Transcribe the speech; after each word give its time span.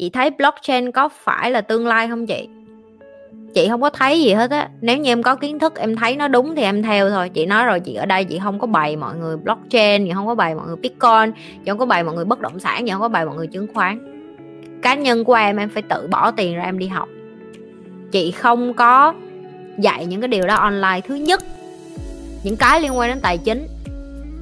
chị 0.00 0.10
thấy 0.10 0.30
blockchain 0.30 0.90
có 0.90 1.08
phải 1.08 1.50
là 1.50 1.60
tương 1.60 1.86
lai 1.86 2.08
không 2.08 2.26
chị? 2.26 2.48
Chị 3.54 3.68
không 3.68 3.80
có 3.80 3.90
thấy 3.90 4.22
gì 4.22 4.32
hết 4.32 4.50
á. 4.50 4.68
Nếu 4.80 4.96
như 4.98 5.10
em 5.10 5.22
có 5.22 5.36
kiến 5.36 5.58
thức, 5.58 5.76
em 5.76 5.96
thấy 5.96 6.16
nó 6.16 6.28
đúng 6.28 6.56
thì 6.56 6.62
em 6.62 6.82
theo 6.82 7.10
thôi. 7.10 7.28
Chị 7.28 7.46
nói 7.46 7.64
rồi, 7.64 7.80
chị 7.80 7.94
ở 7.94 8.06
đây 8.06 8.24
chị 8.24 8.38
không 8.42 8.58
có 8.58 8.66
bày 8.66 8.96
mọi 8.96 9.16
người 9.16 9.36
blockchain, 9.36 10.04
chị 10.04 10.12
không 10.14 10.26
có 10.26 10.34
bày 10.34 10.54
mọi 10.54 10.66
người 10.66 10.76
bitcoin, 10.76 11.32
chị 11.64 11.70
không 11.70 11.78
có 11.78 11.86
bày 11.86 12.04
mọi 12.04 12.14
người 12.14 12.24
bất 12.24 12.40
động 12.40 12.60
sản, 12.60 12.84
chị 12.84 12.90
không 12.92 13.00
có 13.00 13.08
bày 13.08 13.26
mọi 13.26 13.36
người 13.36 13.46
chứng 13.46 13.66
khoán. 13.74 13.98
Cá 14.82 14.94
nhân 14.94 15.24
của 15.24 15.34
em 15.34 15.56
em 15.56 15.68
phải 15.68 15.82
tự 15.82 16.06
bỏ 16.10 16.30
tiền 16.30 16.56
ra 16.56 16.62
em 16.62 16.78
đi 16.78 16.86
học. 16.86 17.08
Chị 18.12 18.30
không 18.30 18.74
có 18.74 19.14
dạy 19.78 20.06
những 20.06 20.20
cái 20.20 20.28
điều 20.28 20.46
đó 20.46 20.54
online. 20.54 21.00
Thứ 21.08 21.14
nhất, 21.14 21.42
những 22.44 22.56
cái 22.56 22.80
liên 22.80 22.98
quan 22.98 23.10
đến 23.10 23.18
tài 23.22 23.38
chính, 23.38 23.66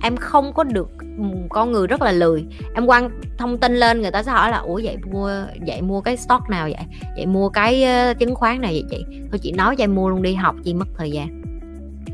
em 0.03 0.17
không 0.17 0.53
có 0.53 0.65
được 0.65 0.89
Ừ, 1.19 1.25
con 1.49 1.73
người 1.73 1.87
rất 1.87 2.03
là 2.03 2.13
lười. 2.13 2.45
Em 2.75 2.87
quăng 2.87 3.11
thông 3.39 3.59
tin 3.59 3.77
lên, 3.77 4.03
người 4.03 4.11
ta 4.11 4.23
sẽ 4.23 4.31
hỏi 4.33 4.51
là, 4.51 4.59
ủa, 4.59 4.81
vậy 4.85 4.97
mua 5.13 5.31
vậy 5.67 5.83
mua 5.83 6.01
cái 6.01 6.17
stock 6.17 6.51
nào 6.51 6.65
vậy? 6.65 6.87
Vậy 7.17 7.27
mua 7.27 7.49
cái 7.49 7.85
ờ, 7.85 8.15
chứng 8.15 8.35
khoán 8.35 8.61
nào 8.61 8.71
vậy 8.71 8.85
chị? 8.91 9.05
Thôi 9.31 9.39
chị 9.39 9.53
nói 9.53 9.77
cho 9.77 9.85
em 9.85 9.95
mua 9.95 10.09
luôn 10.09 10.23
đi, 10.23 10.35
học 10.35 10.57
chi 10.65 10.75
mất 10.75 10.89
thời 10.99 11.11
gian. 11.11 11.43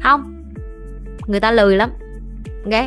Không, 0.02 0.44
người 1.26 1.40
ta 1.40 1.50
lười 1.50 1.76
lắm. 1.76 1.90
Ok? 2.64 2.84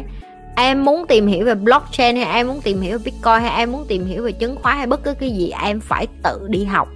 Em 0.55 0.85
muốn 0.85 1.07
tìm 1.07 1.27
hiểu 1.27 1.45
về 1.45 1.55
blockchain 1.55 2.15
hay 2.15 2.25
em 2.25 2.47
muốn 2.47 2.61
tìm 2.61 2.81
hiểu 2.81 2.97
về 2.97 3.03
bitcoin 3.05 3.41
hay 3.41 3.57
em 3.57 3.71
muốn 3.71 3.85
tìm 3.87 4.05
hiểu 4.05 4.23
về 4.23 4.31
chứng 4.31 4.55
khoán 4.55 4.77
hay 4.77 4.87
bất 4.87 5.03
cứ 5.03 5.13
cái 5.13 5.31
gì, 5.31 5.51
em 5.63 5.79
phải 5.79 6.07
tự 6.23 6.47
đi 6.49 6.63
học 6.63 6.87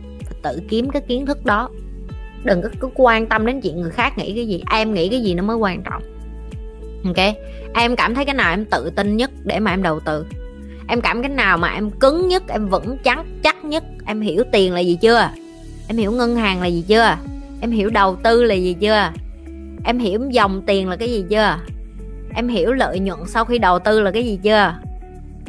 tự 0.43 0.59
kiếm 0.70 0.90
cái 0.90 1.01
kiến 1.01 1.26
thức 1.26 1.45
đó. 1.45 1.70
Đừng 2.43 2.62
có 2.62 2.70
cứ 2.79 2.90
quan 2.95 3.27
tâm 3.27 3.45
đến 3.45 3.62
chuyện 3.62 3.81
người 3.81 3.91
khác 3.91 4.17
nghĩ 4.17 4.34
cái 4.35 4.48
gì, 4.48 4.63
em 4.71 4.93
nghĩ 4.93 5.09
cái 5.09 5.21
gì 5.21 5.34
nó 5.34 5.43
mới 5.43 5.57
quan 5.57 5.84
trọng 5.84 6.03
ok 7.05 7.36
em 7.73 7.96
cảm 7.96 8.16
thấy 8.16 8.26
cái 8.26 8.36
nào 8.36 8.54
em 8.54 8.66
tự 8.66 8.90
tin 8.90 9.18
nhất 9.18 9.32
để 9.44 9.60
mà 9.60 9.72
em 9.72 9.84
đầu 9.84 10.00
tư? 10.00 10.26
Em 10.88 11.02
cảm 11.02 11.21
cái 11.21 11.30
nào 11.30 11.58
mà 11.58 11.68
em 11.68 11.90
cứng 11.90 12.27
nhất 12.27 12.43
em 12.48 12.68
vững 12.68 12.98
chắn 12.98 13.40
chắc 13.43 13.66
nhất? 13.66 13.84
Em 14.05 14.21
hiểu 14.21 14.43
tiền 14.52 14.74
là 14.74 14.80
gì 14.80 14.98
chưa? 15.02 15.30
Em 15.88 15.98
hiểu 15.98 16.12
ngân 16.12 16.35
hàng 16.35 16.62
là 16.62 16.68
gì 16.68 16.84
chưa? 16.88 17.18
Em 17.62 17.71
hiểu 17.71 17.90
đầu 17.90 18.16
tư 18.24 18.43
là 18.43 18.55
gì 18.55 18.74
chưa? 18.80 19.12
Em 19.84 19.99
hiểu 19.99 20.21
dòng 20.32 20.62
tiền 20.66 20.90
là 20.90 20.96
cái 20.96 21.10
gì 21.10 21.26
chưa? 21.30 21.58
Em 22.35 22.48
hiểu 22.48 22.74
lợi 22.74 22.99
nhuận 22.99 23.20
sau 23.27 23.46
khi 23.46 23.58
đầu 23.58 23.80
tư 23.80 23.99
là 23.99 24.12
cái 24.12 24.26
gì 24.26 24.40
chưa? 24.43 24.76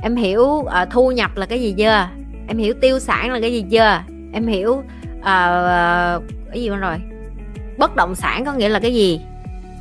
Em 0.02 0.16
hiểu 0.16 0.42
uh, 0.44 0.70
thu 0.90 1.10
nhập 1.10 1.36
là 1.36 1.46
cái 1.46 1.60
gì 1.60 1.74
chưa? 1.78 2.08
Em 2.48 2.58
hiểu 2.58 2.74
tiêu 2.80 2.98
sản 2.98 3.32
là 3.32 3.40
cái 3.40 3.52
gì 3.52 3.64
chưa? 3.70 4.02
Em 4.32 4.46
hiểu 4.46 4.70
uh, 5.18 6.22
cái 6.50 6.62
gì 6.62 6.68
rồi? 6.68 6.96
Bất 7.78 7.96
động 7.96 8.14
sản 8.14 8.44
có 8.44 8.52
nghĩa 8.52 8.68
là 8.68 8.78
cái 8.78 8.94
gì? 8.94 9.20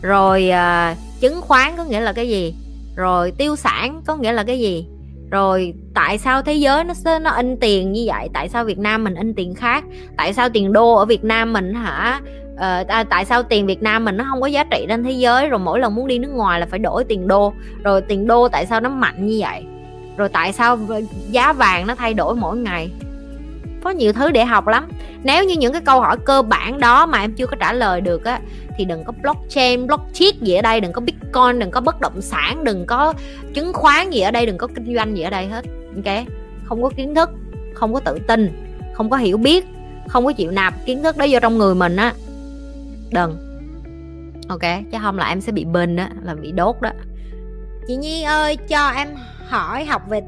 Rồi 0.01 0.49
uh, 0.49 0.97
chứng 1.21 1.41
khoán 1.41 1.77
có 1.77 1.83
nghĩa 1.83 1.99
là 1.99 2.13
cái 2.13 2.29
gì? 2.29 2.55
Rồi 2.95 3.31
tiêu 3.31 3.55
sản 3.55 4.01
có 4.05 4.15
nghĩa 4.15 4.31
là 4.31 4.43
cái 4.43 4.59
gì? 4.59 4.85
Rồi 5.31 5.73
tại 5.93 6.17
sao 6.17 6.41
thế 6.41 6.53
giới 6.53 6.83
nó 6.83 7.19
nó 7.19 7.31
in 7.31 7.57
tiền 7.57 7.91
như 7.91 8.03
vậy? 8.07 8.29
Tại 8.33 8.49
sao 8.49 8.63
việt 8.65 8.79
nam 8.79 9.03
mình 9.03 9.15
in 9.15 9.33
tiền 9.33 9.55
khác? 9.55 9.83
Tại 10.17 10.33
sao 10.33 10.49
tiền 10.49 10.73
đô 10.73 10.95
ở 10.95 11.05
việt 11.05 11.23
nam 11.23 11.53
mình 11.53 11.73
hả? 11.73 12.21
Ờ, 12.57 12.83
à, 12.87 13.03
tại 13.03 13.25
sao 13.25 13.43
tiền 13.43 13.65
việt 13.65 13.83
nam 13.83 14.05
mình 14.05 14.17
nó 14.17 14.25
không 14.29 14.41
có 14.41 14.47
giá 14.47 14.63
trị 14.63 14.85
trên 14.89 15.03
thế 15.03 15.11
giới? 15.11 15.49
Rồi 15.49 15.59
mỗi 15.59 15.79
lần 15.79 15.95
muốn 15.95 16.07
đi 16.07 16.19
nước 16.19 16.31
ngoài 16.31 16.59
là 16.59 16.65
phải 16.65 16.79
đổi 16.79 17.03
tiền 17.03 17.27
đô. 17.27 17.53
Rồi 17.83 18.01
tiền 18.01 18.27
đô 18.27 18.47
tại 18.47 18.65
sao 18.65 18.79
nó 18.79 18.89
mạnh 18.89 19.27
như 19.27 19.37
vậy? 19.39 19.63
Rồi 20.17 20.29
tại 20.29 20.53
sao 20.53 20.79
giá 21.29 21.53
vàng 21.53 21.87
nó 21.87 21.95
thay 21.95 22.13
đổi 22.13 22.35
mỗi 22.35 22.57
ngày? 22.57 22.89
Có 23.83 23.89
nhiều 23.89 24.13
thứ 24.13 24.31
để 24.31 24.45
học 24.45 24.67
lắm. 24.67 24.89
Nếu 25.23 25.45
như 25.45 25.55
những 25.55 25.73
cái 25.73 25.81
câu 25.81 26.01
hỏi 26.01 26.17
cơ 26.25 26.41
bản 26.41 26.79
đó 26.79 27.05
mà 27.05 27.21
em 27.21 27.33
chưa 27.33 27.47
có 27.47 27.57
trả 27.59 27.73
lời 27.73 28.01
được 28.01 28.25
á 28.25 28.39
thì 28.77 28.85
đừng 28.85 29.03
có 29.03 29.13
blockchain 29.21 29.87
blockchain 29.87 30.35
gì 30.41 30.55
ở 30.55 30.61
đây 30.61 30.81
đừng 30.81 30.91
có 30.91 31.01
bitcoin 31.01 31.59
đừng 31.59 31.71
có 31.71 31.81
bất 31.81 32.01
động 32.01 32.21
sản 32.21 32.63
đừng 32.63 32.85
có 32.85 33.13
chứng 33.53 33.73
khoán 33.73 34.09
gì 34.09 34.21
ở 34.21 34.31
đây 34.31 34.45
đừng 34.45 34.57
có 34.57 34.67
kinh 34.75 34.95
doanh 34.95 35.17
gì 35.17 35.23
ở 35.23 35.29
đây 35.29 35.47
hết. 35.47 35.65
Ok? 35.95 36.25
Không 36.63 36.83
có 36.83 36.89
kiến 36.95 37.15
thức 37.15 37.29
không 37.73 37.93
có 37.93 37.99
tự 37.99 38.19
tin 38.27 38.49
không 38.93 39.09
có 39.09 39.17
hiểu 39.17 39.37
biết 39.37 39.65
không 40.07 40.25
có 40.25 40.31
chịu 40.31 40.51
nạp 40.51 40.73
kiến 40.85 41.03
thức 41.03 41.17
đó 41.17 41.25
vô 41.29 41.39
trong 41.41 41.57
người 41.57 41.75
mình 41.75 41.95
á. 41.95 42.13
Đừng. 43.11 43.37
Ok? 44.47 44.61
Chứ 44.91 44.97
không 45.01 45.17
là 45.17 45.29
em 45.29 45.41
sẽ 45.41 45.51
bị 45.51 45.65
bình 45.65 45.95
á, 45.95 46.09
là 46.23 46.35
bị 46.35 46.51
đốt 46.51 46.81
đó. 46.81 46.89
Chị 47.87 47.95
nhi 47.95 48.23
ơi 48.23 48.57
cho 48.57 48.87
em 48.87 49.07
hỏi 49.47 49.85
học 49.85 50.01
về 50.09 50.21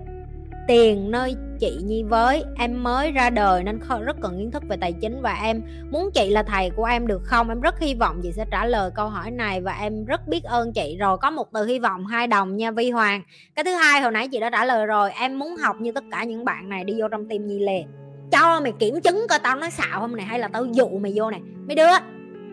tiền 0.68 1.12
nơi 1.12 1.36
chị 1.64 1.78
Nhi 1.84 2.04
với. 2.04 2.44
Em 2.58 2.84
mới 2.84 3.12
ra 3.12 3.30
đời 3.30 3.64
nên 3.64 3.80
rất 4.06 4.18
cần 4.22 4.38
kiến 4.38 4.52
thức 4.52 4.64
về 4.70 4.78
tài 4.82 4.94
chính 4.94 5.22
và 5.22 5.40
em 5.44 5.62
muốn 5.92 6.10
chị 6.14 6.30
là 6.30 6.44
thầy 6.44 6.70
của 6.70 6.86
em 6.86 7.08
được 7.08 7.22
không? 7.24 7.50
Em 7.50 7.62
rất 7.62 7.80
hy 7.80 7.94
vọng 7.94 8.20
chị 8.24 8.32
sẽ 8.32 8.46
trả 8.52 8.66
lời 8.66 8.92
câu 8.96 9.08
hỏi 9.08 9.32
này 9.32 9.62
và 9.62 9.74
em 9.82 10.06
rất 10.06 10.28
biết 10.28 10.44
ơn 10.44 10.74
chị. 10.74 10.98
Rồi 11.00 11.18
có 11.18 11.32
một 11.32 11.48
từ 11.54 11.66
hy 11.66 11.80
vọng, 11.80 12.06
hai 12.06 12.28
đồng 12.28 12.58
nha, 12.58 12.72
Vi 12.72 12.90
Hoàng. 12.90 13.24
Cái 13.56 13.66
thứ 13.66 13.72
hai, 13.72 14.02
hồi 14.02 14.12
nãy 14.12 14.28
chị 14.28 14.40
đã 14.40 14.50
trả 14.50 14.66
lời 14.66 14.86
rồi. 14.86 15.12
Em 15.12 15.40
muốn 15.40 15.56
học 15.56 15.76
như 15.80 15.92
tất 15.92 16.04
cả 16.12 16.24
những 16.24 16.46
bạn 16.46 16.70
này 16.70 16.84
đi 16.84 16.94
vô 17.02 17.08
trong 17.08 17.28
tim 17.28 17.48
Nhi 17.48 17.60
liền 17.60 17.88
cho 18.32 18.60
mày 18.60 18.72
kiểm 18.80 19.02
chứng 19.02 19.26
coi 19.30 19.40
tao 19.40 19.56
nói 19.56 19.72
xạo 19.72 20.00
không 20.00 20.16
này, 20.16 20.26
hay 20.26 20.40
là 20.40 20.48
tao 20.48 20.66
dụ 20.66 20.88
mày 20.88 21.14
vô 21.16 21.32
này. 21.32 21.42
Mấy 21.68 21.76
đứa 21.76 21.92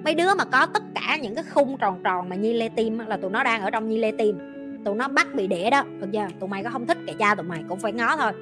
mấy 0.04 0.14
đứa 0.14 0.34
mà 0.34 0.44
có 0.44 0.66
tất 0.66 0.82
cả 0.94 1.18
những 1.22 1.34
cái 1.34 1.44
khung 1.54 1.78
tròn 1.78 2.00
tròn 2.04 2.28
mà 2.28 2.36
Nhi 2.36 2.52
Lê 2.52 2.68
Tim 2.68 2.98
là 2.98 3.16
tụi 3.16 3.30
nó 3.30 3.44
đang 3.44 3.62
ở 3.62 3.70
trong 3.70 3.88
Nhi 3.88 3.98
Lê 3.98 4.12
Tim 4.18 4.38
tụi 4.84 4.94
nó 4.94 5.08
bắt 5.08 5.34
bị 5.34 5.46
đẻ 5.46 5.70
đó, 5.70 5.82
được 6.00 6.06
chưa? 6.12 6.26
Tụi 6.40 6.48
mày 6.48 6.64
có 6.64 6.70
không 6.70 6.86
thích 6.86 6.98
kệ 7.06 7.12
cha 7.18 7.34
tụi 7.34 7.46
mày, 7.46 7.60
cũng 7.68 7.78
phải 7.78 7.92
ngó 7.92 8.16
thôi 8.16 8.32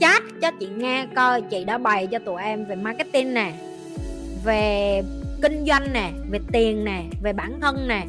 chat 0.00 0.22
cho 0.42 0.50
chị 0.60 0.68
nghe 0.76 1.06
coi, 1.16 1.42
chị 1.42 1.64
đã 1.64 1.78
bày 1.78 2.06
cho 2.06 2.18
tụi 2.18 2.42
em 2.42 2.64
về 2.64 2.76
marketing 2.76 3.34
nè, 3.34 3.52
về 4.44 5.02
kinh 5.42 5.64
doanh 5.66 5.92
nè, 5.92 6.10
về 6.30 6.38
tiền 6.52 6.84
nè, 6.84 7.02
về 7.22 7.32
bản 7.32 7.60
thân 7.60 7.88
nè, 7.88 8.02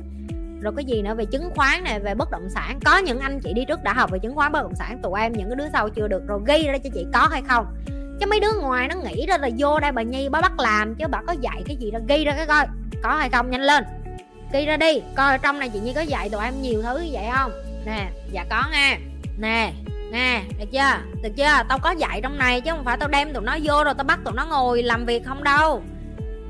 rồi 0.61 0.73
cái 0.75 0.85
gì 0.85 1.01
nữa, 1.01 1.15
về 1.15 1.25
chứng 1.25 1.49
khoán 1.55 1.83
nè, 1.83 1.99
về 1.99 2.15
bất 2.15 2.31
động 2.31 2.49
sản. 2.49 2.79
Có 2.85 2.97
những 2.97 3.19
anh 3.19 3.39
chị 3.39 3.53
đi 3.53 3.65
trước 3.67 3.83
đã 3.83 3.93
học 3.93 4.11
về 4.11 4.19
chứng 4.19 4.35
khoán, 4.35 4.51
bất 4.51 4.61
động 4.63 4.75
sản, 4.75 4.99
tụi 5.03 5.21
em 5.21 5.33
những 5.33 5.49
cái 5.49 5.55
đứa 5.55 5.69
sau 5.73 5.89
chưa 5.89 6.07
được, 6.07 6.27
rồi 6.27 6.39
ghi 6.47 6.67
ra 6.67 6.77
cho 6.77 6.89
chị 6.93 7.05
có 7.13 7.27
hay 7.31 7.41
không. 7.47 7.65
Chứ 8.19 8.25
mấy 8.25 8.39
đứa 8.39 8.51
ngoài 8.61 8.87
nó 8.87 8.95
nghĩ 8.95 9.25
ra 9.25 9.37
là 9.37 9.49
vô 9.57 9.79
đây 9.79 9.91
bà 9.91 10.01
nhi, 10.01 10.29
bà 10.29 10.41
bắt 10.41 10.59
làm, 10.59 10.95
chứ 10.95 11.05
bà 11.07 11.21
có 11.27 11.35
dạy 11.41 11.63
cái 11.65 11.75
gì 11.75 11.91
đó 11.91 11.99
ghi 12.07 12.25
ra 12.25 12.33
cái 12.37 12.47
coi, 12.47 12.65
có 13.03 13.15
hay 13.15 13.29
không, 13.29 13.49
nhanh 13.49 13.61
lên. 13.61 13.83
Ghi 14.53 14.65
ra 14.65 14.77
đi, 14.77 15.01
coi 15.15 15.39
trong 15.39 15.59
này 15.59 15.69
chị 15.69 15.79
nhi 15.79 15.93
có 15.93 16.01
dạy 16.01 16.29
tụi 16.29 16.43
em 16.43 16.61
nhiều 16.61 16.81
thứ 16.81 16.99
như 16.99 17.09
vậy 17.11 17.25
không? 17.33 17.51
Nè 17.85 18.09
dạ 18.31 18.45
có 18.49 18.63
nha. 18.71 18.97
Nè 19.37 19.71
nè, 20.13 20.43
được 20.59 20.65
chưa? 20.71 21.21
Được 21.23 21.29
chưa? 21.37 21.63
Tao 21.69 21.79
có 21.79 21.91
dạy 21.91 22.19
trong 22.23 22.37
này 22.37 22.61
chứ 22.61 22.71
không 22.71 22.85
phải 22.85 22.97
tao 22.97 23.09
đem 23.09 23.33
tụi 23.33 23.43
nó 23.43 23.57
vô 23.63 23.83
rồi 23.83 23.93
tao 23.97 24.03
bắt 24.03 24.19
tụi 24.25 24.33
nó 24.33 24.45
ngồi 24.45 24.83
làm 24.83 25.05
việc 25.05 25.25
không 25.25 25.43
đâu. 25.43 25.83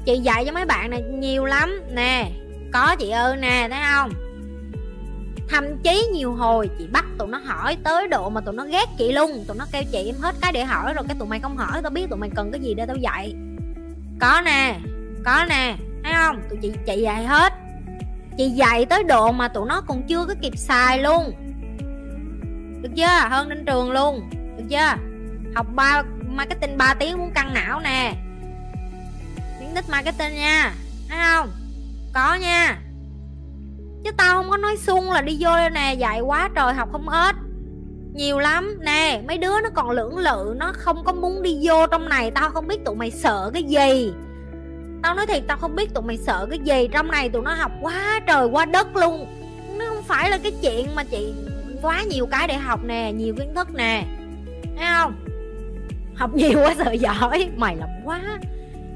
Chị 0.06 0.18
dạy 0.18 0.46
cho 0.46 0.52
mấy 0.52 0.66
bạn 0.66 0.90
này 0.90 1.02
nhiều 1.02 1.46
lắm. 1.46 1.82
Nè, 1.92 2.32
có 2.74 2.96
chị 3.00 3.10
ơi 3.10 3.38
nè, 3.38 3.68
thấy 3.72 3.80
không? 3.94 4.12
Thậm 5.50 5.78
chí 5.84 6.08
nhiều 6.14 6.34
hồi 6.34 6.70
chị 6.80 6.88
bắt 6.88 7.06
tụi 7.18 7.28
nó 7.28 7.38
hỏi 7.38 7.78
tới 7.84 8.08
độ 8.08 8.30
mà 8.30 8.42
tụi 8.42 8.56
nó 8.56 8.66
ghét 8.66 8.86
chị 8.98 9.12
luôn. 9.12 9.46
Tụi 9.48 9.58
nó 9.58 9.66
kêu 9.72 9.84
chị 9.92 10.06
em 10.06 10.16
hết 10.22 10.36
cái 10.42 10.52
để 10.52 10.64
hỏi 10.64 10.94
rồi 10.94 11.04
cái 11.08 11.16
tụi 11.20 11.28
mày 11.28 11.40
không 11.40 11.58
hỏi, 11.58 11.82
tao 11.84 11.90
biết 11.90 12.10
tụi 12.10 12.20
mày 12.20 12.30
cần 12.36 12.52
cái 12.52 12.62
gì 12.62 12.74
để 12.74 12.86
tao 12.86 12.96
dạy. 12.96 13.34
Có 14.20 14.42
nè 14.46 14.80
có 15.26 15.46
nè, 15.50 15.76
thấy 16.04 16.14
không? 16.16 16.42
Tụi 16.50 16.60
chị 16.62 16.72
chị 16.86 17.02
dạy 17.02 17.26
hết. 17.26 17.54
Chị 18.38 18.50
dạy 18.50 18.86
tới 18.86 19.04
độ 19.04 19.32
mà 19.32 19.48
tụi 19.48 19.66
nó 19.68 19.82
còn 19.82 20.04
chưa 20.04 20.26
có 20.26 20.36
kịp 20.42 20.54
xài 20.58 21.00
luôn 21.00 21.32
được 22.84 22.90
chưa? 22.96 23.28
Hơn 23.30 23.50
đến 23.50 23.66
trường 23.66 23.92
luôn. 23.92 24.30
Được 24.58 24.64
chưa? 24.70 24.96
Học 25.56 25.68
ba, 25.76 26.04
marketing 26.28 26.78
3 26.78 26.94
tiếng 26.94 27.18
muốn 27.18 27.32
căng 27.36 27.54
não 27.54 27.80
nè. 27.80 28.14
Kiến 29.60 29.70
thích 29.76 29.86
marketing 29.90 30.36
nha. 30.36 30.74
Thấy 31.10 31.20
không? 31.34 31.50
Có 32.14 32.36
nha. 32.36 32.78
Chứ 34.04 34.12
tao 34.18 34.36
không 34.36 34.50
có 34.50 34.58
nói 34.58 34.78
sung 34.78 35.12
là 35.12 35.22
đi 35.22 35.38
vô 35.40 35.56
đây 35.56 35.70
nè, 35.70 35.94
dạy 35.94 36.22
quá 36.22 36.50
trời, 36.56 36.74
học 36.74 36.90
không 36.92 37.08
hết. 37.08 37.36
Nhiều 38.14 38.40
lắm. 38.40 38.80
Nè, 38.82 39.22
mấy 39.28 39.38
đứa 39.38 39.62
nó 39.64 39.70
còn 39.74 39.92
lưỡng 39.92 40.18
lự, 40.18 40.54
nó 40.58 40.72
không 40.74 41.04
có 41.04 41.14
muốn 41.14 41.42
đi 41.42 41.60
vô 41.64 41.88
trong 41.88 42.10
này. 42.10 42.32
Tao 42.32 42.50
không 42.50 42.68
biết 42.68 42.86
tụi 42.86 42.96
mày 42.96 43.12
sợ 43.12 43.52
cái 43.54 43.64
gì. 43.64 44.14
Tao 45.04 45.16
nói 45.16 45.28
thiệt, 45.28 45.44
tao 45.48 45.58
không 45.58 45.76
biết 45.76 45.94
tụi 45.94 46.04
mày 46.04 46.18
sợ 46.18 46.48
cái 46.50 46.60
gì. 46.60 46.88
Trong 46.92 47.12
này 47.12 47.30
tụi 47.30 47.42
nó 47.42 47.54
học 47.54 47.72
quá 47.82 48.20
trời, 48.28 48.46
quá 48.46 48.66
đất 48.66 48.96
luôn. 48.96 49.28
Nó 49.78 49.86
không 49.90 50.04
phải 50.04 50.30
là 50.30 50.38
cái 50.38 50.52
chuyện 50.62 50.96
mà 50.96 51.04
chị 51.04 51.34
quá 51.84 52.04
nhiều 52.04 52.26
cái 52.26 52.48
để 52.48 52.54
học 52.54 52.80
nè, 52.84 53.12
nhiều 53.12 53.34
kiến 53.38 53.56
thức 53.56 53.74
nè. 53.74 54.04
Thấy 54.78 54.86
không? 54.98 55.14
Học 56.16 56.34
nhiều 56.34 56.60
quá, 56.60 56.76
sợ 56.78 56.92
giỏi. 56.92 57.50
Mày 57.56 57.76
lắm 57.76 57.90
quá. 58.04 58.22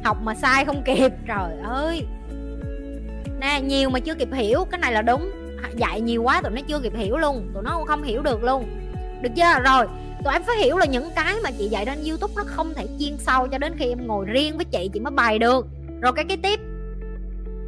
Học 0.04 0.18
mà 0.24 0.36
sai 0.36 0.66
không 0.66 0.84
kịp. 0.86 1.12
Trời 1.28 1.51
ơi. 1.63 2.06
Nè, 3.39 3.62
nhiều 3.62 3.89
mà 3.89 4.00
chưa 4.00 4.13
kịp 4.13 4.30
hiểu. 4.34 4.66
Cái 4.72 4.80
này 4.80 4.94
là 4.94 5.01
đúng. 5.01 5.31
Dạy 5.75 6.01
nhiều 6.01 6.24
quá, 6.24 6.42
tụi 6.42 6.51
nó 6.51 6.62
chưa 6.68 6.80
kịp 6.80 6.94
hiểu 6.95 7.18
luôn. 7.18 7.50
Tụi 7.54 7.63
nó 7.63 7.84
không 7.88 8.04
hiểu 8.04 8.22
được 8.22 8.44
luôn. 8.44 8.66
Được 9.22 9.30
chưa? 9.36 9.60
Rồi, 9.66 9.86
tụi 10.24 10.34
em 10.34 10.44
phải 10.44 10.56
hiểu 10.57 10.78
là 10.78 10.86
những 10.86 11.10
cái 11.16 11.36
mà 11.44 11.51
chị 11.51 11.68
dạy 11.68 11.86
trên 11.86 12.04
youtube 12.04 12.34
nó 12.36 12.44
không 12.45 12.74
thể 12.74 12.88
chuyên 13.00 13.18
sâu 13.18 13.48
cho 13.48 13.57
đến 13.57 13.74
khi 13.78 13.89
em 13.89 14.07
ngồi 14.07 14.25
riêng 14.25 14.57
với 14.57 14.66
chị 14.66 14.89
chị 14.94 15.00
mới 15.00 15.12
bày 15.12 15.39
được. 15.39 15.68
Rồi 16.01 16.13
cái 16.13 16.25
cái 16.25 16.38
tiếp 16.38 16.60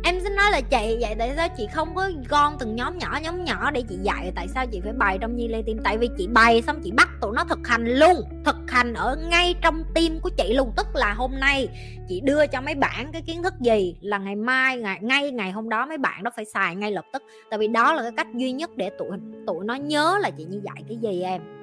em 0.04 0.20
xin 0.20 0.36
nói 0.36 0.52
là 0.52 0.62
chị, 0.62 0.98
vậy 1.02 1.16
tại 1.20 1.34
sao 1.36 1.48
chị 1.58 1.68
không 1.74 1.96
có 1.96 2.10
gom 2.30 2.56
từng 2.60 2.76
nhóm 2.76 2.98
nhỏ 2.98 3.20
nhóm 3.24 3.44
nhỏ 3.44 3.72
để 3.72 3.82
chị 3.90 3.96
dạy? 4.04 4.32
Tại 4.36 4.48
sao 4.48 4.66
chị 4.72 4.82
phải 4.84 4.94
bày 4.94 5.18
trong 5.22 5.36
nhi 5.36 5.48
lê 5.48 5.62
tim 5.66 5.78
tại 5.84 5.98
vì 5.98 6.10
chị 6.18 6.28
bày 6.28 6.62
xong 6.62 6.82
chị 6.84 6.92
bắt 6.92 7.10
tụi 7.22 7.32
nó 7.36 7.44
thực 7.44 7.68
hành 7.68 7.86
luôn, 7.88 8.16
thực 8.46 8.56
hành 8.68 8.94
ở 8.94 9.18
ngay 9.30 9.56
trong 9.62 9.84
tim 9.96 10.20
của 10.20 10.30
chị 10.30 10.54
luôn. 10.54 10.72
Tức 10.78 10.88
là 10.94 11.14
hôm 11.14 11.32
nay 11.40 11.68
chị 12.08 12.22
đưa 12.22 12.48
cho 12.48 12.62
mấy 12.62 12.76
bạn 12.76 13.12
cái 13.12 13.22
kiến 13.22 13.44
thức 13.44 13.54
gì 13.60 13.96
là 14.02 14.18
ngày 14.18 14.36
mai, 14.36 14.78
ngày, 14.78 15.00
ngay 15.02 15.32
ngày 15.32 15.52
hôm 15.52 15.70
đó 15.70 15.86
mấy 15.86 15.98
bạn 15.98 16.24
đó 16.24 16.32
phải 16.36 16.46
xài 16.46 16.76
ngay 16.76 16.92
lập 16.92 17.06
tức. 17.14 17.24
Tại 17.50 17.60
vì 17.60 17.68
đó 17.68 17.94
là 17.94 18.02
cái 18.02 18.12
cách 18.18 18.28
duy 18.36 18.52
nhất 18.52 18.70
để 18.76 18.90
tụi 18.90 19.10
tụi 19.48 19.66
nó 19.66 19.76
nhớ 19.76 20.18
là 20.22 20.30
chị 20.30 20.44
như 20.44 20.62
dạy 20.64 20.84
cái 20.88 20.98
gì 20.98 21.22
em 21.22 21.59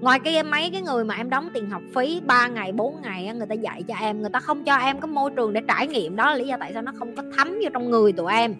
ngoài 0.00 0.20
cái 0.20 0.42
mấy 0.42 0.70
cái 0.70 0.82
người 0.82 1.04
mà 1.04 1.14
em 1.14 1.30
đóng 1.30 1.50
tiền 1.54 1.70
học 1.70 1.82
phí 1.94 2.20
3 2.26 2.48
ngày 2.48 2.72
4 2.72 3.02
ngày 3.02 3.32
người 3.34 3.46
ta 3.46 3.54
dạy 3.54 3.82
cho 3.88 3.94
em, 4.00 4.20
người 4.20 4.30
ta 4.30 4.40
không 4.40 4.64
cho 4.64 4.76
em 4.76 5.00
có 5.00 5.06
môi 5.06 5.30
trường 5.36 5.52
để 5.52 5.60
trải 5.68 5.86
nghiệm. 5.86 6.16
Đó 6.16 6.30
là 6.30 6.34
lý 6.34 6.46
do 6.46 6.56
tại 6.60 6.72
sao 6.72 6.82
nó 6.82 6.92
không 6.98 7.16
có 7.16 7.22
thấm 7.36 7.48
vô 7.48 7.70
trong 7.72 7.90
người 7.90 8.12
tụi 8.12 8.32
em. 8.32 8.54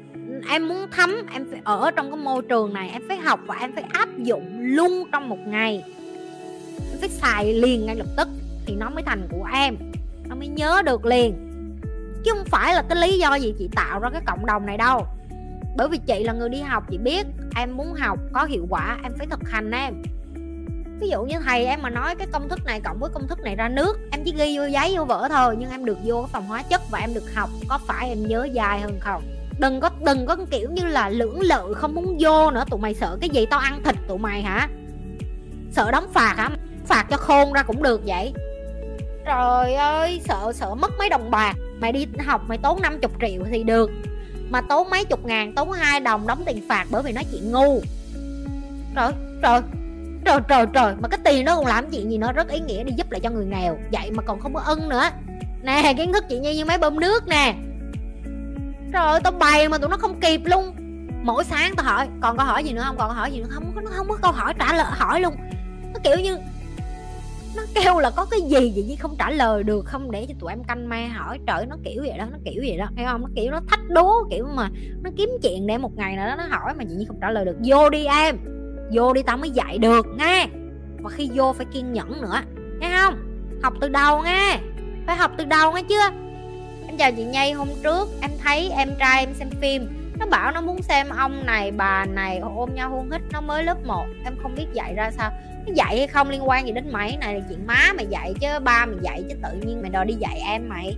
Em 0.50 0.68
muốn 0.68 0.86
thấm, 0.90 1.14
em 1.32 1.46
phải 1.50 1.60
ở 1.64 1.90
trong 1.90 2.10
cái 2.10 2.20
môi 2.20 2.42
trường 2.42 2.72
này, 2.72 2.90
em 2.92 3.02
phải 3.08 3.16
học 3.16 3.40
và 3.46 3.56
em 3.60 3.72
phải 3.72 3.84
áp 3.92 4.08
dụng 4.18 4.60
luôn 4.60 5.04
trong 5.12 5.28
một 5.28 5.38
ngày. 5.46 5.84
Em 6.90 6.98
phải 7.00 7.08
xài 7.08 7.54
liền 7.54 7.86
ngay 7.86 7.96
lập 7.96 8.06
tức 8.16 8.28
thì 8.66 8.74
nó 8.74 8.90
mới 8.90 9.02
thành 9.02 9.28
của 9.30 9.48
em. 9.54 9.76
Nó 10.28 10.34
mới 10.34 10.48
nhớ 10.48 10.82
được 10.82 11.06
liền. 11.06 11.34
Chứ 12.24 12.32
không 12.34 12.44
phải 12.46 12.74
là 12.74 12.82
cái 12.88 12.98
lý 12.98 13.18
do 13.18 13.34
gì 13.34 13.54
chị 13.58 13.68
tạo 13.76 14.00
ra 14.00 14.10
cái 14.10 14.22
cộng 14.26 14.46
đồng 14.46 14.66
này 14.66 14.76
đâu. 14.76 15.06
Bởi 15.76 15.88
vì 15.88 15.98
chị 16.06 16.24
là 16.24 16.32
người 16.32 16.48
đi 16.48 16.60
học, 16.60 16.84
chị 16.90 16.98
biết 16.98 17.26
em 17.56 17.76
muốn 17.76 17.94
học 17.94 18.18
có 18.32 18.44
hiệu 18.44 18.66
quả, 18.70 18.98
em 19.02 19.12
phải 19.18 19.26
thực 19.26 19.48
hành 19.48 19.70
em 19.70 20.02
ví 21.00 21.08
dụ 21.08 21.24
như 21.24 21.38
thầy 21.44 21.66
em 21.66 21.82
mà 21.82 21.90
nói 21.90 22.14
cái 22.14 22.26
công 22.32 22.48
thức 22.48 22.58
này 22.66 22.80
cộng 22.80 22.98
với 22.98 23.10
công 23.14 23.26
thức 23.28 23.40
này 23.40 23.56
ra 23.56 23.68
nước, 23.68 23.98
em 24.10 24.24
chỉ 24.24 24.34
ghi 24.36 24.58
vô 24.58 24.64
giấy 24.64 24.94
vô 24.96 25.04
vở 25.04 25.28
thôi, 25.28 25.56
nhưng 25.58 25.70
em 25.70 25.84
được 25.84 25.98
vô 26.04 26.22
cái 26.22 26.30
phòng 26.32 26.46
hóa 26.46 26.62
chất 26.62 26.90
và 26.90 26.98
em 26.98 27.14
được 27.14 27.34
học, 27.34 27.50
có 27.68 27.78
phải 27.86 28.08
em 28.08 28.26
nhớ 28.26 28.48
dài 28.52 28.80
hơn 28.80 28.98
không? 29.00 29.22
Đừng 29.58 29.80
có 29.80 29.90
đừng 30.06 30.26
có 30.26 30.36
kiểu 30.50 30.70
như 30.70 30.84
là 30.84 31.08
lưỡng 31.08 31.40
lự, 31.40 31.74
không 31.74 31.94
muốn 31.94 32.16
vô 32.20 32.50
nữa, 32.50 32.64
tụi 32.70 32.80
mày 32.80 32.94
sợ 32.94 33.18
cái 33.20 33.30
gì 33.30 33.46
tao 33.46 33.60
ăn 33.60 33.82
thịt 33.84 33.94
tụi 34.08 34.18
mày 34.18 34.42
hả? 34.42 34.68
Sợ 35.72 35.90
đóng 35.90 36.06
phạt 36.12 36.34
hả? 36.36 36.50
Phạt 36.86 37.06
cho 37.10 37.16
khôn 37.16 37.52
ra 37.52 37.62
cũng 37.62 37.82
được 37.82 38.00
vậy. 38.06 38.32
Trời 39.24 39.74
ơi, 39.74 40.20
sợ 40.24 40.52
sợ 40.54 40.74
mất 40.74 40.92
mấy 40.98 41.08
đồng 41.08 41.30
bạc. 41.30 41.56
Mày 41.80 41.92
đi 41.92 42.06
học 42.24 42.42
mày 42.48 42.58
tốn 42.58 42.82
50 42.82 43.10
triệu 43.20 43.44
thì 43.50 43.62
được. 43.62 43.90
Mà 44.50 44.60
tốn 44.60 44.90
mấy 44.90 45.04
chục 45.04 45.26
ngàn, 45.26 45.54
tốn 45.54 45.72
hai 45.72 46.00
đồng 46.00 46.26
đóng 46.26 46.42
tiền 46.46 46.68
phạt 46.68 46.86
bởi 46.90 47.02
vì 47.02 47.12
nói 47.12 47.24
chuyện 47.32 47.52
ngu. 47.52 47.80
Trời 48.94 49.12
trời 49.42 49.60
trời 50.26 50.40
trời 50.48 50.66
trời. 50.72 50.94
Mà 51.00 51.08
cái 51.08 51.20
tiền 51.24 51.44
nó 51.44 51.56
còn 51.56 51.66
làm 51.66 51.90
chuyện 51.90 52.10
gì 52.10 52.18
nó 52.18 52.32
rất 52.32 52.48
ý 52.48 52.60
nghĩa 52.60 52.84
đi 52.84 52.92
giúp 52.96 53.10
lại 53.10 53.20
cho 53.20 53.30
người 53.30 53.46
nghèo. 53.46 53.78
Vậy 53.92 54.10
mà 54.10 54.22
còn 54.26 54.40
không 54.40 54.54
có 54.54 54.60
ân 54.60 54.88
nữa. 54.88 55.02
Nè, 55.62 55.94
kiến 55.96 56.12
thức 56.12 56.24
chị 56.28 56.38
nhi 56.38 56.56
như 56.56 56.64
máy 56.64 56.78
bơm 56.78 57.00
nước 57.00 57.28
nè. 57.28 57.54
Trời 58.92 59.06
ơi, 59.06 59.20
tao 59.24 59.32
bày 59.32 59.68
mà 59.68 59.78
tụi 59.78 59.90
nó 59.90 59.96
không 59.96 60.20
kịp 60.20 60.40
luôn. 60.44 60.76
Mỗi 61.22 61.44
sáng 61.44 61.74
tao 61.76 61.86
hỏi, 61.86 62.08
còn 62.20 62.36
câu 62.36 62.46
hỏi 62.46 62.64
gì 62.64 62.72
nữa 62.72 62.82
không? 62.86 62.96
Còn 62.98 63.08
câu 63.08 63.16
hỏi 63.16 63.32
gì 63.32 63.40
nữa? 63.40 63.46
Không, 63.50 63.64
nó 63.84 63.90
không 63.90 64.08
có 64.08 64.16
câu 64.22 64.32
hỏi 64.32 64.54
trả 64.58 64.72
lời, 64.72 64.86
hỏi 64.90 65.20
luôn. 65.20 65.34
Nó 65.94 66.00
kiểu 66.04 66.16
như, 66.16 66.38
nó 67.56 67.62
kêu 67.74 67.98
là 67.98 68.10
có 68.10 68.26
cái 68.30 68.40
gì 68.40 68.72
vậy 68.74 68.84
chứ 68.88 68.94
không 68.98 69.16
trả 69.18 69.30
lời 69.30 69.62
được, 69.62 69.84
không 69.86 70.10
để 70.10 70.26
cho 70.28 70.34
tụi 70.40 70.52
em 70.52 70.64
canh 70.64 70.88
me 70.88 71.06
hỏi. 71.06 71.38
Trời, 71.46 71.66
nó 71.66 71.76
kiểu 71.84 72.02
vậy 72.06 72.18
đó, 72.18 72.24
nó 72.32 72.38
kiểu 72.44 72.62
vậy 72.66 72.76
đó. 72.76 72.86
Hiểu 72.96 73.06
không? 73.06 73.22
Nó 73.22 73.28
kiểu 73.36 73.50
nó 73.50 73.60
thách 73.68 73.88
đố, 73.88 74.12
kiểu 74.30 74.46
mà 74.54 74.70
nó 75.02 75.10
kiếm 75.16 75.30
chuyện 75.42 75.66
để 75.66 75.78
một 75.78 75.96
ngày 75.96 76.16
nào 76.16 76.26
đó 76.26 76.36
nó 76.36 76.56
hỏi 76.56 76.74
mà 76.78 76.84
chị 76.84 76.94
nhi 76.94 77.04
không 77.08 77.18
trả 77.20 77.30
lời 77.30 77.44
được. 77.44 77.56
Vô 77.64 77.90
đi 77.90 78.04
em 78.04 78.36
vô 78.92 79.12
đi 79.12 79.22
tao 79.22 79.36
mới 79.36 79.50
dạy 79.50 79.78
được, 79.78 80.06
nghe. 80.18 80.46
Và 81.02 81.10
khi 81.10 81.30
vô 81.34 81.52
phải 81.52 81.66
kiên 81.72 81.92
nhẫn 81.92 82.20
nữa, 82.22 82.42
nghe 82.80 82.96
không? 83.02 83.14
Học 83.62 83.74
từ 83.80 83.88
đầu 83.88 84.22
nghe. 84.22 84.58
Phải 85.06 85.16
học 85.16 85.30
từ 85.36 85.44
đầu 85.44 85.72
nghe 85.72 85.82
chưa 85.82 86.10
em 86.86 86.96
chào 86.98 87.12
chị 87.12 87.24
nhây 87.24 87.52
hôm 87.52 87.68
trước, 87.82 88.08
em 88.22 88.30
thấy 88.44 88.70
em 88.76 88.88
trai 88.98 89.20
em 89.20 89.34
xem 89.34 89.50
phim. 89.60 89.88
Nó 90.18 90.26
bảo 90.26 90.52
nó 90.52 90.60
muốn 90.60 90.82
xem 90.82 91.08
ông 91.08 91.46
này, 91.46 91.70
bà 91.70 92.04
này 92.04 92.38
ôm 92.38 92.74
nhau 92.74 92.90
hôn 92.90 93.10
hít, 93.10 93.20
nó 93.32 93.40
mới 93.40 93.62
lớp 93.64 93.76
1 93.84 94.06
em 94.24 94.34
không 94.42 94.54
biết 94.54 94.66
dạy 94.74 94.94
ra 94.94 95.10
sao. 95.10 95.30
Nó 95.66 95.72
dạy 95.74 95.98
hay 95.98 96.06
không 96.06 96.30
liên 96.30 96.48
quan 96.48 96.66
gì 96.66 96.72
đến 96.72 96.92
mày 96.92 97.16
này 97.16 97.34
là 97.34 97.40
chuyện 97.48 97.66
má 97.66 97.92
mày 97.96 98.06
dạy 98.06 98.34
chứ, 98.40 98.46
ba 98.64 98.86
mày 98.86 98.96
dạy 99.02 99.24
chứ 99.28 99.34
tự 99.42 99.66
nhiên 99.66 99.82
mày 99.82 99.90
đòi 99.90 100.06
đi 100.06 100.14
dạy 100.14 100.40
em 100.46 100.68
mày 100.68 100.96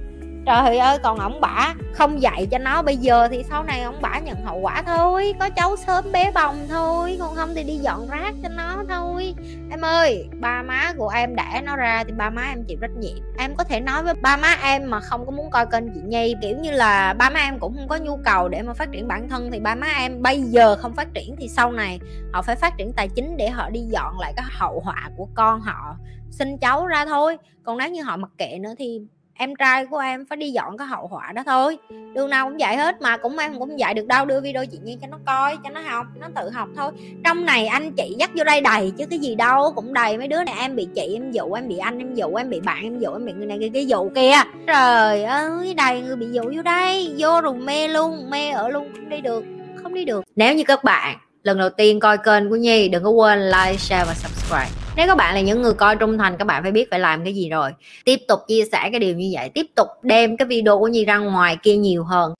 trời 0.48 0.78
ơi, 0.78 0.98
còn 1.02 1.18
ổng 1.18 1.40
bả 1.40 1.74
không 1.92 2.22
dạy 2.22 2.48
cho 2.50 2.58
nó, 2.58 2.82
bây 2.82 2.96
giờ 2.96 3.28
thì 3.30 3.44
sau 3.48 3.64
này 3.64 3.82
ổng 3.82 4.02
bả 4.02 4.18
nhận 4.18 4.44
hậu 4.44 4.58
quả 4.58 4.82
thôi. 4.82 5.34
Có 5.40 5.50
cháu 5.50 5.76
sớm 5.76 6.12
bé 6.12 6.30
bồng 6.34 6.56
thôi, 6.68 7.16
còn 7.20 7.34
không 7.34 7.54
thì 7.54 7.62
đi 7.62 7.76
dọn 7.76 8.08
rác 8.08 8.34
cho 8.42 8.48
nó 8.48 8.76
thôi. 8.88 9.34
Em 9.70 9.80
ơi, 9.80 10.28
ba 10.40 10.62
má 10.62 10.92
của 10.98 11.08
em 11.08 11.36
đẻ 11.36 11.62
nó 11.64 11.76
ra 11.76 12.04
thì 12.06 12.12
ba 12.12 12.30
má 12.30 12.42
em 12.42 12.64
chịu 12.64 12.78
trách 12.80 12.96
nhiệm. 12.98 13.18
Em 13.38 13.54
có 13.56 13.64
thể 13.64 13.80
nói 13.80 14.02
với 14.02 14.14
ba 14.14 14.36
má 14.36 14.56
em 14.62 14.90
mà 14.90 15.00
không 15.00 15.26
có 15.26 15.32
muốn 15.32 15.50
coi 15.50 15.66
kênh 15.66 15.94
chị 15.94 16.00
nhi. 16.04 16.34
Kiểu 16.42 16.58
như 16.58 16.70
là 16.70 17.14
ba 17.14 17.30
má 17.30 17.40
em 17.40 17.58
cũng 17.58 17.76
không 17.76 17.88
có 17.88 17.96
nhu 17.96 18.18
cầu 18.24 18.48
để 18.48 18.62
mà 18.62 18.74
phát 18.74 18.92
triển 18.92 19.08
bản 19.08 19.28
thân, 19.28 19.50
thì 19.52 19.60
ba 19.60 19.74
má 19.74 19.86
em 19.98 20.22
bây 20.22 20.42
giờ 20.42 20.76
không 20.76 20.94
phát 20.94 21.14
triển 21.14 21.36
thì 21.38 21.48
sau 21.48 21.72
này 21.72 22.00
họ 22.32 22.42
phải 22.42 22.56
phát 22.56 22.72
triển 22.78 22.92
tài 22.92 23.08
chính 23.08 23.36
để 23.36 23.50
họ 23.50 23.70
đi 23.70 23.80
dọn 23.80 24.18
lại 24.18 24.32
cái 24.36 24.44
hậu 24.48 24.80
họa 24.84 25.10
của 25.16 25.28
con 25.34 25.60
họ, 25.60 25.96
sinh 26.30 26.58
cháu 26.58 26.86
ra 26.86 27.04
thôi. 27.06 27.36
Còn 27.62 27.78
nếu 27.78 27.90
như 27.90 28.02
họ 28.02 28.16
mặc 28.16 28.30
kệ 28.38 28.58
nữa 28.58 28.74
thì 28.78 29.00
em 29.38 29.56
trai 29.56 29.86
của 29.86 29.98
em 29.98 30.26
phải 30.26 30.36
đi 30.36 30.50
dọn 30.50 30.78
cái 30.78 30.86
hậu 30.86 31.06
họa 31.06 31.32
đó 31.32 31.42
thôi. 31.46 31.78
Đường 32.14 32.30
nào 32.30 32.48
cũng 32.48 32.60
dạy 32.60 32.76
hết 32.76 33.02
mà 33.02 33.16
cũng 33.16 33.38
em 33.38 33.58
cũng 33.58 33.78
dạy 33.78 33.94
được 33.94 34.06
đâu. 34.06 34.24
Đưa 34.24 34.40
video 34.40 34.66
chị 34.66 34.78
nhi 34.82 34.98
cho 35.00 35.06
nó 35.06 35.18
coi 35.26 35.56
cho 35.64 35.70
nó 35.70 35.80
học 35.80 36.06
nó 36.20 36.26
tự 36.34 36.50
học 36.50 36.68
thôi. 36.76 36.92
Trong 37.24 37.46
này 37.46 37.66
anh 37.66 37.92
chị 37.92 38.14
dắt 38.18 38.30
vô 38.34 38.44
đây 38.44 38.60
đầy 38.60 38.92
chứ 38.98 39.06
cái 39.06 39.18
gì 39.18 39.34
đâu 39.34 39.72
cũng 39.74 39.94
đầy. 39.94 40.18
Mấy 40.18 40.28
đứa 40.28 40.44
này 40.44 40.54
em 40.60 40.76
bị 40.76 40.88
chị 40.94 41.14
em 41.14 41.32
dụ 41.32 41.52
em 41.52 41.68
bị 41.68 41.78
anh 41.78 41.98
em 41.98 42.14
dụ 42.14 42.34
em 42.34 42.50
bị 42.50 42.60
bạn 42.60 42.82
em 42.82 42.98
dụ 42.98 43.12
em 43.12 43.26
bị 43.26 43.32
người 43.32 43.46
này 43.46 43.58
cái, 43.60 43.70
cái 43.74 43.86
dụ 43.86 44.10
kia 44.14 44.34
trời 44.66 45.24
ơi 45.24 45.74
đầy 45.74 46.00
người 46.00 46.16
bị 46.16 46.26
dụ 46.32 46.42
vô 46.56 46.62
đây. 46.62 47.14
Vô 47.18 47.40
rồi 47.40 47.54
mê 47.54 47.88
luôn 47.88 48.30
mê 48.30 48.50
ở 48.50 48.68
luôn 48.68 48.88
không 48.94 49.08
đi 49.08 49.20
được 49.20 49.44
không 49.82 49.94
đi 49.94 50.04
được. 50.04 50.24
Nếu 50.36 50.54
như 50.54 50.64
các 50.64 50.84
bạn 50.84 51.18
lần 51.48 51.58
đầu 51.58 51.70
tiên 51.70 52.00
coi 52.00 52.18
kênh 52.18 52.48
của 52.48 52.56
Nhi 52.56 52.88
đừng 52.88 53.02
có 53.02 53.10
quên 53.10 53.46
like, 53.46 53.76
share 53.76 54.04
và 54.04 54.14
subscribe. 54.14 54.68
Nếu 54.96 55.06
các 55.06 55.16
bạn 55.16 55.34
là 55.34 55.40
những 55.40 55.62
người 55.62 55.72
coi 55.72 55.96
trung 55.96 56.18
thành 56.18 56.36
các 56.38 56.44
bạn 56.44 56.62
phải 56.62 56.72
biết 56.72 56.90
phải 56.90 57.00
làm 57.00 57.24
cái 57.24 57.34
gì 57.34 57.48
rồi. 57.48 57.70
Tiếp 58.04 58.16
tục 58.28 58.40
chia 58.48 58.64
sẻ 58.72 58.88
cái 58.90 59.00
điều 59.00 59.14
như 59.14 59.30
vậy, 59.32 59.48
tiếp 59.48 59.66
tục 59.74 59.88
đem 60.02 60.36
cái 60.36 60.46
video 60.46 60.78
của 60.78 60.88
Nhi 60.88 61.04
ra 61.04 61.18
ngoài 61.18 61.56
kia 61.62 61.76
nhiều 61.76 62.04
hơn. 62.04 62.34